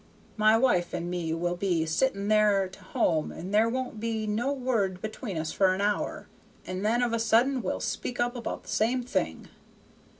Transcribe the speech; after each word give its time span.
My 0.35 0.57
wife 0.57 0.95
and 0.95 1.11
me 1.11 1.31
will 1.31 1.55
be 1.55 1.85
sitting 1.85 2.27
there 2.27 2.67
to 2.67 2.83
home 2.85 3.31
and 3.31 3.53
there 3.53 3.69
won't 3.69 3.99
be 3.99 4.25
no 4.25 4.51
word 4.51 4.99
between 4.99 5.37
us 5.37 5.51
for 5.51 5.75
an 5.75 5.79
hour, 5.79 6.27
and 6.65 6.83
then 6.83 7.03
of 7.03 7.13
a 7.13 7.19
sudden 7.19 7.61
we'll 7.61 7.79
speak 7.81 8.19
up 8.19 8.35
about 8.35 8.63
the 8.63 8.69
same 8.69 9.03
thing. 9.03 9.47